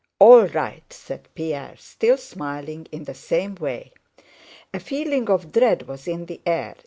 [0.17, 3.91] "All right," said Pierre, still smiling in the same way.
[4.73, 6.75] A feeling of dread was in the air.